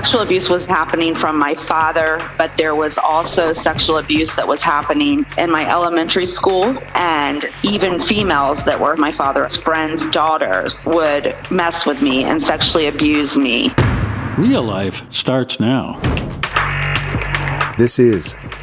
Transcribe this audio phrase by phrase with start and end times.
[0.00, 4.58] sexual abuse was happening from my father, but there was also sexual abuse that was
[4.58, 6.64] happening in my elementary school.
[6.94, 12.86] And even females that were my father's friends' daughters would mess with me and sexually
[12.86, 13.74] abuse me.
[14.38, 16.00] Real life starts now.
[17.76, 18.34] This is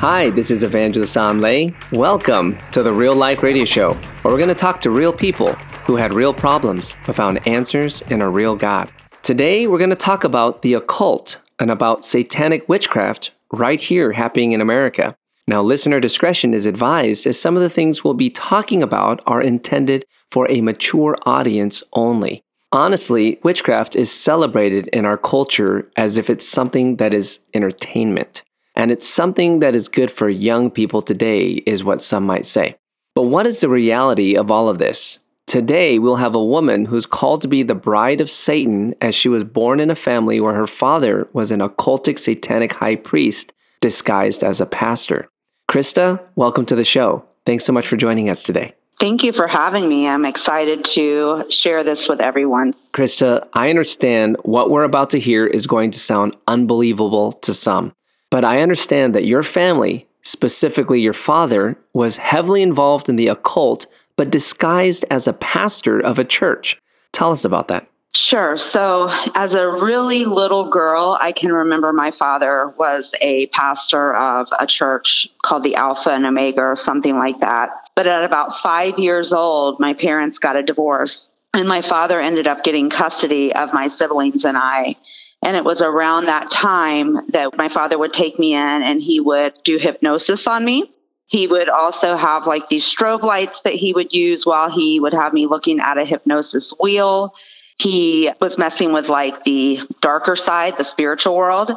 [0.00, 1.72] Hi, this is Evangelist Anh Le.
[1.92, 5.52] Welcome to the Real Life Radio Show, where we're going to talk to real people
[5.84, 8.90] who had real problems but found answers in a real God.
[9.22, 14.52] Today, we're going to talk about the occult and about satanic witchcraft right here happening
[14.52, 15.14] in America.
[15.46, 19.42] Now, listener discretion is advised as some of the things we'll be talking about are
[19.42, 22.42] intended for a mature audience only.
[22.72, 28.42] Honestly, witchcraft is celebrated in our culture as if it's something that is entertainment.
[28.74, 32.76] And it's something that is good for young people today, is what some might say.
[33.14, 35.18] But what is the reality of all of this?
[35.46, 39.28] Today, we'll have a woman who's called to be the bride of Satan as she
[39.28, 44.44] was born in a family where her father was an occultic satanic high priest disguised
[44.44, 45.28] as a pastor.
[45.68, 47.24] Christa, welcome to the show.
[47.46, 48.74] Thanks so much for joining us today.
[49.00, 50.06] Thank you for having me.
[50.06, 52.74] I'm excited to share this with everyone.
[52.92, 57.92] Christa, I understand what we're about to hear is going to sound unbelievable to some.
[58.30, 63.86] But I understand that your family, specifically your father, was heavily involved in the occult,
[64.16, 66.80] but disguised as a pastor of a church.
[67.12, 67.86] Tell us about that.
[68.12, 68.56] Sure.
[68.56, 74.48] So, as a really little girl, I can remember my father was a pastor of
[74.58, 77.70] a church called the Alpha and Omega or something like that.
[77.94, 82.48] But at about five years old, my parents got a divorce, and my father ended
[82.48, 84.96] up getting custody of my siblings and I.
[85.42, 89.20] And it was around that time that my father would take me in and he
[89.20, 90.92] would do hypnosis on me.
[91.26, 95.14] He would also have like these strobe lights that he would use while he would
[95.14, 97.34] have me looking at a hypnosis wheel.
[97.78, 101.72] He was messing with like the darker side, the spiritual world.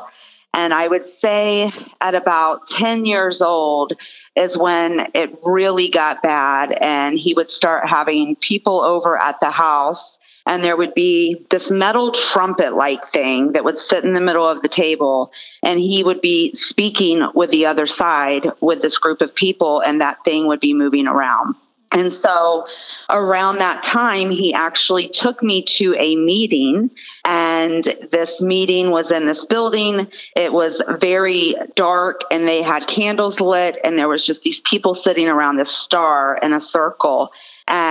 [0.56, 3.94] And I would say at about 10 years old
[4.36, 6.72] is when it really got bad.
[6.74, 11.70] And he would start having people over at the house and there would be this
[11.70, 15.32] metal trumpet like thing that would sit in the middle of the table
[15.62, 20.02] and he would be speaking with the other side with this group of people and
[20.02, 21.56] that thing would be moving around
[21.94, 22.66] and so
[23.10, 26.90] around that time, he actually took me to a meeting,
[27.24, 30.08] and this meeting was in this building.
[30.36, 34.96] It was very dark, and they had candles lit, and there was just these people
[34.96, 37.32] sitting around this star in a circle.
[37.68, 37.83] And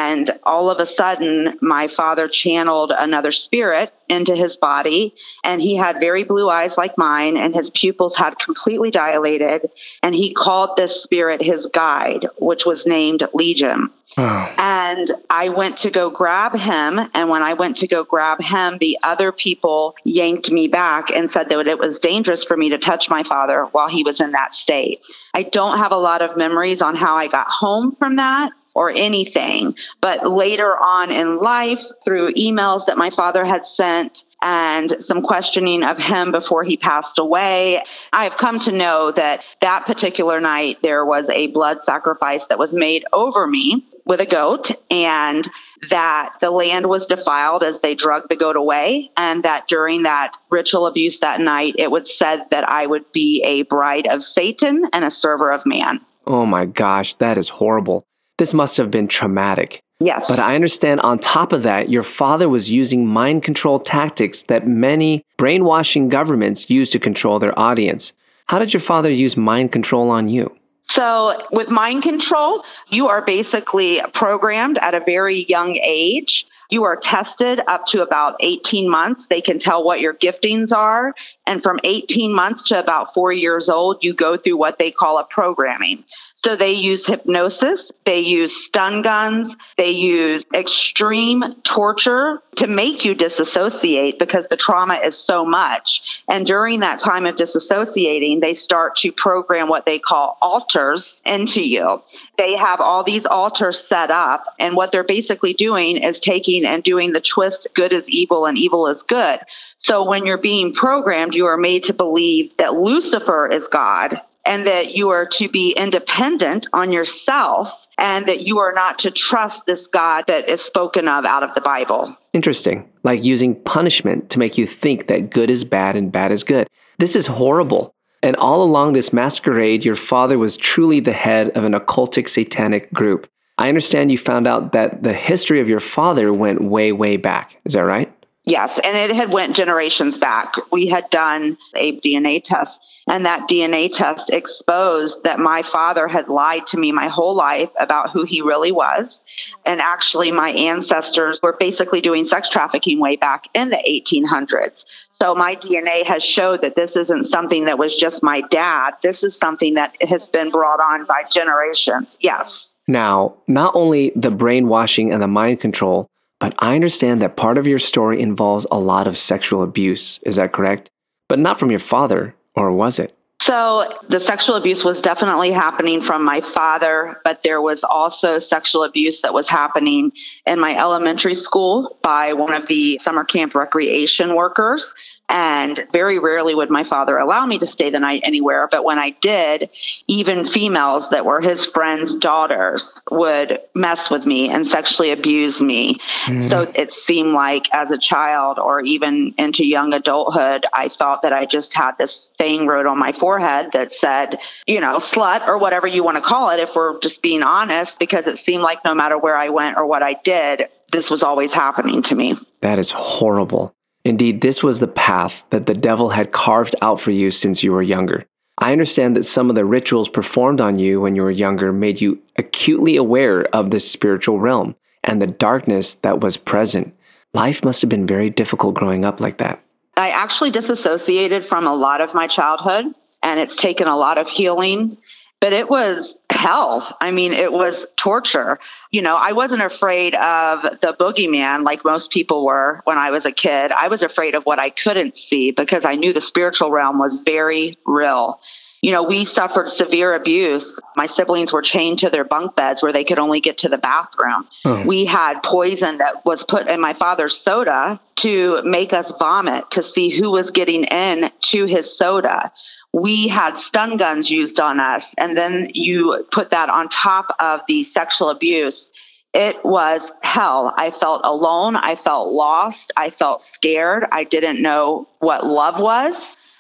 [0.43, 5.15] all of a sudden, my father channeled another spirit into his body,
[5.45, 9.71] and he had very blue eyes like mine, and his pupils had completely dilated.
[10.03, 13.91] And he called this spirit his guide, which was named Legion.
[14.19, 14.55] Oh.
[14.59, 17.01] And I went to go grab him.
[17.15, 21.31] And when I went to go grab him, the other people yanked me back and
[21.31, 24.33] said that it was dangerous for me to touch my father while he was in
[24.33, 25.03] that state.
[25.33, 28.91] I don't have a lot of memories on how I got home from that or
[28.91, 29.75] anything.
[30.01, 35.83] But later on in life, through emails that my father had sent and some questioning
[35.83, 40.79] of him before he passed away, I have come to know that that particular night
[40.83, 45.49] there was a blood sacrifice that was made over me with a goat and
[45.91, 50.37] that the land was defiled as they drug the goat away and that during that
[50.51, 54.89] ritual abuse that night it was said that I would be a bride of Satan
[54.93, 56.01] and a server of man.
[56.27, 58.05] Oh my gosh, that is horrible.
[58.43, 59.81] This must have been traumatic.
[60.01, 60.25] Yes.
[60.27, 64.67] But I understand on top of that, your father was using mind control tactics that
[64.67, 68.13] many brainwashing governments use to control their audience.
[68.49, 70.53] How did your father use mind control on you?
[70.89, 76.45] So, with mind control, you are basically programmed at a very young age.
[76.69, 79.29] You are tested up to about 18 months.
[79.29, 81.15] They can tell what your giftings are.
[81.47, 85.19] And from 18 months to about four years old, you go through what they call
[85.19, 86.03] a programming.
[86.45, 93.15] So they use hypnosis, they use stun guns, they use extreme torture to make you
[93.15, 96.03] disassociate because the trauma is so much.
[96.29, 101.63] And during that time of disassociating, they start to program what they call alters into
[101.63, 102.03] you.
[102.39, 106.83] They have all these alters set up, and what they're basically doing is taking and
[106.83, 109.39] doing the twist good is evil and evil is good.
[109.79, 114.67] So when you're being programmed, you are made to believe that Lucifer is God and
[114.67, 117.69] that you are to be independent on yourself
[117.99, 121.55] and that you are not to trust this God that is spoken of out of
[121.55, 122.17] the Bible.
[122.33, 122.91] Interesting.
[123.03, 126.69] Like using punishment to make you think that good is bad and bad is good.
[126.99, 127.95] This is horrible.
[128.23, 132.93] And all along this masquerade, your father was truly the head of an occultic satanic
[132.93, 133.29] group.
[133.59, 137.61] I understand you found out that the history of your father went way, way back.
[137.65, 138.13] Is that right?
[138.45, 140.55] Yes, and it had went generations back.
[140.71, 146.29] We had done a DNA test and that DNA test exposed that my father had
[146.29, 149.19] lied to me my whole life about who he really was.
[149.65, 154.85] And actually my ancestors were basically doing sex trafficking way back in the 1800s.
[155.11, 158.93] So my DNA has showed that this isn't something that was just my dad.
[159.03, 162.17] This is something that has been brought on by generations.
[162.21, 162.69] Yes.
[162.89, 166.09] Now, not only the brainwashing and the mind control,
[166.43, 170.19] but I understand that part of your story involves a lot of sexual abuse.
[170.25, 170.91] Is that correct?
[171.29, 173.17] But not from your father, or was it?
[173.41, 178.83] So the sexual abuse was definitely happening from my father, but there was also sexual
[178.83, 180.11] abuse that was happening
[180.45, 184.93] in my elementary school by one of the summer camp recreation workers.
[185.29, 188.69] And very rarely would my father allow me to stay the night anywhere.
[188.71, 189.71] But when I did,
[190.07, 195.99] even females that were his friends' daughters would mess with me and sexually abuse me.
[196.27, 196.51] Mm.
[196.51, 201.33] So it seemed like as a child or even into young adulthood, I thought that
[201.33, 205.57] I just had this thing wrote on my forehead that said, you know, slut or
[205.57, 208.85] whatever you want to call it, if we're just being honest, because it seemed like
[208.85, 212.37] no matter where I went or what I did, this was always happening to me.
[212.61, 213.75] That is horrible.
[214.05, 217.73] Indeed, this was the path that the devil had carved out for you since you
[217.73, 218.27] were younger.
[218.59, 222.01] I understand that some of the rituals performed on you when you were younger made
[222.01, 226.95] you acutely aware of the spiritual realm and the darkness that was present.
[227.33, 229.63] Life must have been very difficult growing up like that.
[229.97, 232.87] I actually disassociated from a lot of my childhood,
[233.23, 234.99] and it's taken a lot of healing
[235.43, 236.97] but it was hell.
[237.01, 238.59] I mean, it was torture.
[238.91, 243.25] You know, I wasn't afraid of the boogeyman like most people were when I was
[243.25, 243.71] a kid.
[243.71, 247.21] I was afraid of what I couldn't see because I knew the spiritual realm was
[247.21, 248.41] very real.
[248.81, 250.77] You know, we suffered severe abuse.
[250.97, 253.79] My siblings were chained to their bunk beds where they could only get to the
[253.79, 254.49] bathroom.
[254.65, 254.85] Oh.
[254.85, 259.85] We had poison that was put in my father's soda to make us vomit to
[259.85, 262.51] see who was getting in to his soda
[262.93, 267.61] we had stun guns used on us, and then you put that on top of
[267.67, 268.91] the sexual abuse.
[269.33, 270.75] It was hell.
[270.77, 271.75] I felt alone.
[271.75, 272.93] I felt lost.
[272.97, 274.05] I felt scared.
[274.13, 276.15] I didn't know what love was.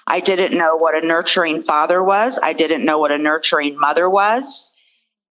[0.06, 2.38] I didn't know what a nurturing father was.
[2.43, 4.70] I didn't know what a nurturing mother was.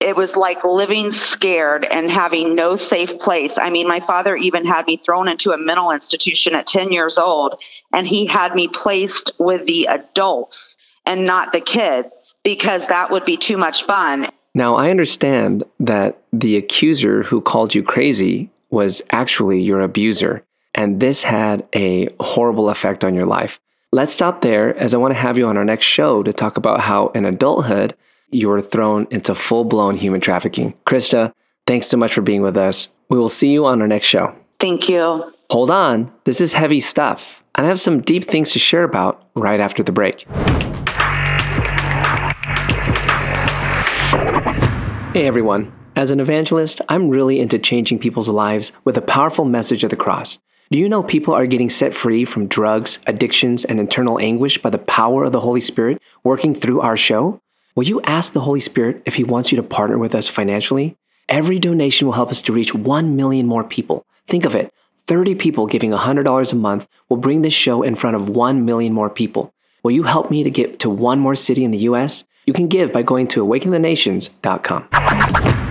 [0.00, 3.54] It was like living scared and having no safe place.
[3.56, 7.18] I mean, my father even had me thrown into a mental institution at 10 years
[7.18, 7.60] old,
[7.92, 10.76] and he had me placed with the adults
[11.06, 14.28] and not the kids because that would be too much fun.
[14.54, 20.44] Now, I understand that the accuser who called you crazy was actually your abuser,
[20.74, 23.60] and this had a horrible effect on your life.
[23.92, 26.56] Let's stop there as I want to have you on our next show to talk
[26.56, 27.94] about how in adulthood
[28.30, 30.74] you were thrown into full blown human trafficking.
[30.86, 31.32] Christa,
[31.66, 32.88] thanks so much for being with us.
[33.08, 34.34] We will see you on our next show.
[34.60, 35.32] Thank you.
[35.50, 39.28] Hold on, this is heavy stuff, and I have some deep things to share about
[39.34, 40.26] right after the break.
[45.12, 45.72] Hey everyone.
[45.96, 49.96] As an evangelist, I'm really into changing people's lives with a powerful message of the
[49.96, 50.38] cross.
[50.70, 54.70] Do you know people are getting set free from drugs, addictions, and internal anguish by
[54.70, 57.40] the power of the Holy Spirit working through our show?
[57.74, 60.96] Will you ask the Holy Spirit if He wants you to partner with us financially?
[61.28, 64.06] Every donation will help us to reach 1 million more people.
[64.28, 64.72] Think of it
[65.08, 68.92] 30 people giving $100 a month will bring this show in front of 1 million
[68.92, 69.52] more people.
[69.82, 72.22] Will you help me to get to one more city in the U.S.?
[72.50, 75.59] You can give by going to awakenthenations.com.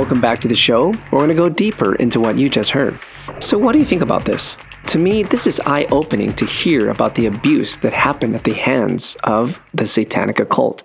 [0.00, 0.94] Welcome back to the show.
[1.12, 2.98] We're going to go deeper into what you just heard.
[3.38, 4.56] So, what do you think about this?
[4.86, 8.54] To me, this is eye opening to hear about the abuse that happened at the
[8.54, 10.84] hands of the satanic occult.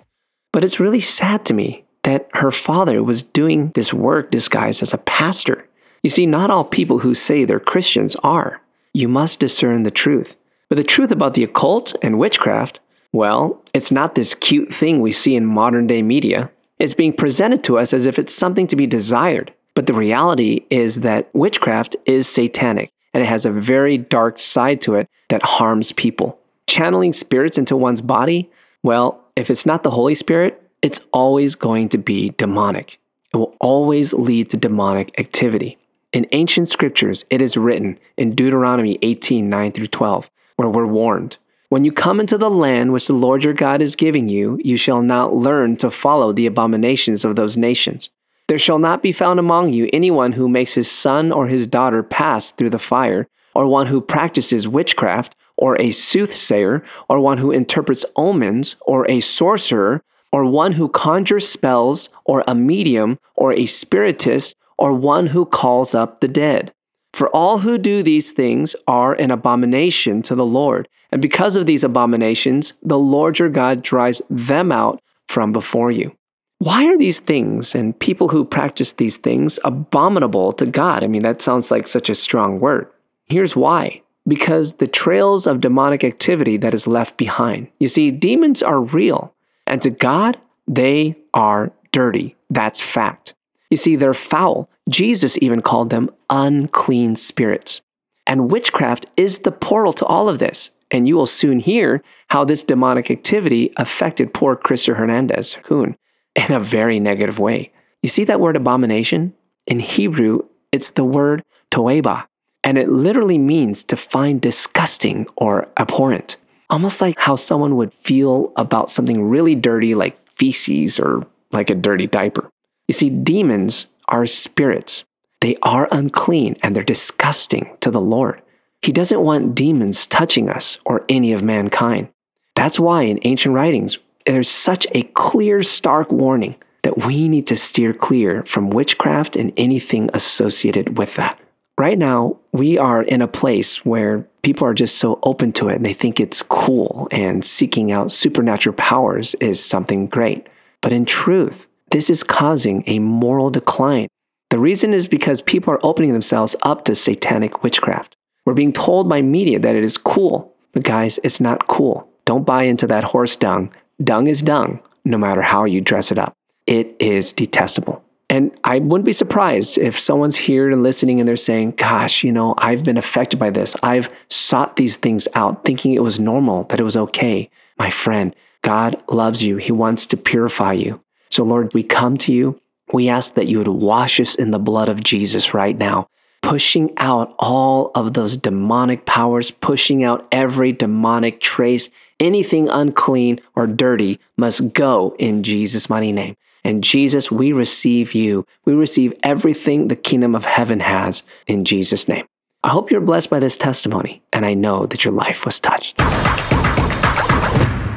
[0.52, 4.92] But it's really sad to me that her father was doing this work disguised as
[4.92, 5.66] a pastor.
[6.02, 8.60] You see, not all people who say they're Christians are.
[8.92, 10.36] You must discern the truth.
[10.68, 12.80] But the truth about the occult and witchcraft,
[13.14, 16.50] Well, it's not this cute thing we see in modern day media.
[16.78, 19.52] It's being presented to us as if it's something to be desired.
[19.74, 24.80] But the reality is that witchcraft is satanic and it has a very dark side
[24.82, 26.38] to it that harms people.
[26.66, 28.50] Channeling spirits into one's body,
[28.82, 32.98] well, if it's not the Holy Spirit, it's always going to be demonic.
[33.32, 35.78] It will always lead to demonic activity.
[36.12, 41.36] In ancient scriptures, it is written in Deuteronomy 18 9 through 12, where we're warned
[41.68, 44.76] When you come into the land which the Lord your God is giving you, you
[44.76, 48.08] shall not learn to follow the abominations of those nations.
[48.46, 52.04] There shall not be found among you anyone who makes his son or his daughter
[52.04, 57.50] pass through the fire, or one who practices witchcraft, or a soothsayer, or one who
[57.50, 63.66] interprets omens, or a sorcerer, or one who conjures spells, or a medium, or a
[63.66, 66.72] spiritist, or one who calls up the dead.
[67.16, 70.86] For all who do these things are an abomination to the Lord.
[71.10, 76.14] And because of these abominations, the Lord your God drives them out from before you.
[76.58, 81.02] Why are these things and people who practice these things abominable to God?
[81.02, 82.86] I mean, that sounds like such a strong word.
[83.24, 87.68] Here's why because the trails of demonic activity that is left behind.
[87.80, 89.32] You see, demons are real,
[89.66, 90.36] and to God,
[90.68, 92.36] they are dirty.
[92.50, 93.35] That's fact.
[93.70, 94.68] You see, they're foul.
[94.88, 97.80] Jesus even called them unclean spirits.
[98.26, 100.70] And witchcraft is the portal to all of this.
[100.90, 105.96] And you will soon hear how this demonic activity affected poor Christa Hernandez, Coon,
[106.36, 107.72] in a very negative way.
[108.02, 109.34] You see that word abomination?
[109.66, 111.42] In Hebrew, it's the word
[111.72, 112.26] toeba,
[112.62, 116.36] and it literally means to find disgusting or abhorrent.
[116.70, 121.74] Almost like how someone would feel about something really dirty like feces or like a
[121.74, 122.48] dirty diaper.
[122.88, 125.04] You see, demons are spirits.
[125.40, 128.42] They are unclean and they're disgusting to the Lord.
[128.82, 132.08] He doesn't want demons touching us or any of mankind.
[132.54, 137.56] That's why in ancient writings, there's such a clear, stark warning that we need to
[137.56, 141.38] steer clear from witchcraft and anything associated with that.
[141.78, 145.76] Right now, we are in a place where people are just so open to it
[145.76, 150.46] and they think it's cool and seeking out supernatural powers is something great.
[150.80, 154.08] But in truth, this is causing a moral decline.
[154.50, 158.16] The reason is because people are opening themselves up to satanic witchcraft.
[158.44, 162.10] We're being told by media that it is cool, but guys, it's not cool.
[162.24, 166.18] Don't buy into that horse dung Dung is dung, no matter how you dress it
[166.18, 166.34] up.
[166.66, 168.02] It is detestable.
[168.28, 172.32] And I wouldn't be surprised if someone's here and listening and they're saying, Gosh, you
[172.32, 173.76] know, I've been affected by this.
[173.82, 177.48] I've sought these things out thinking it was normal, that it was okay.
[177.78, 179.58] My friend, God loves you.
[179.58, 181.00] He wants to purify you.
[181.36, 182.58] So, Lord, we come to you.
[182.94, 186.08] We ask that you would wash us in the blood of Jesus right now
[186.42, 191.90] pushing out all of those demonic powers, pushing out every demonic trace.
[192.20, 196.36] Anything unclean or dirty must go in Jesus' mighty name.
[196.64, 198.46] And Jesus, we receive you.
[198.64, 202.26] We receive everything the kingdom of heaven has in Jesus' name.
[202.62, 206.00] I hope you're blessed by this testimony, and I know that your life was touched.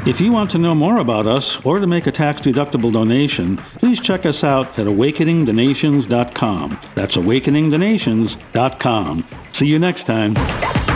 [0.05, 3.57] If you want to know more about us or to make a tax deductible donation,
[3.57, 6.79] please check us out at awakeningthenations.com.
[6.95, 9.27] That's awakeningthenations.com.
[9.51, 10.88] See you next time.